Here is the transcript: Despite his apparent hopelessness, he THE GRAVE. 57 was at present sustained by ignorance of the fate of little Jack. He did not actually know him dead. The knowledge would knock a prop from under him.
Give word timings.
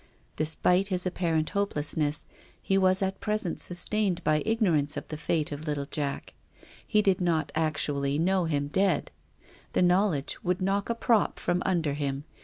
Despite 0.35 0.87
his 0.87 1.05
apparent 1.05 1.51
hopelessness, 1.51 2.25
he 2.59 2.73
THE 2.73 2.79
GRAVE. 2.79 2.89
57 2.89 2.89
was 2.89 3.01
at 3.03 3.21
present 3.21 3.59
sustained 3.59 4.23
by 4.23 4.41
ignorance 4.47 4.97
of 4.97 5.07
the 5.09 5.15
fate 5.15 5.51
of 5.51 5.67
little 5.67 5.85
Jack. 5.85 6.33
He 6.87 7.03
did 7.03 7.21
not 7.21 7.51
actually 7.53 8.17
know 8.17 8.45
him 8.45 8.69
dead. 8.69 9.11
The 9.73 9.83
knowledge 9.83 10.43
would 10.43 10.59
knock 10.59 10.89
a 10.89 10.95
prop 10.95 11.37
from 11.37 11.61
under 11.67 11.93
him. 11.93 12.23